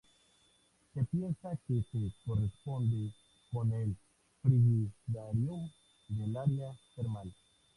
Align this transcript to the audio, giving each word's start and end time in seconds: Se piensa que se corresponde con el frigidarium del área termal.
Se 0.95 1.03
piensa 1.03 1.55
que 1.67 1.85
se 1.91 2.11
corresponde 2.25 3.11
con 3.53 3.71
el 3.71 3.95
frigidarium 4.41 5.69
del 6.09 6.37
área 6.37 6.73
termal. 6.95 7.31